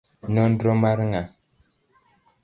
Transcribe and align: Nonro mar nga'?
Nonro 0.33 0.71
mar 0.81 0.99
nga'? 1.09 1.23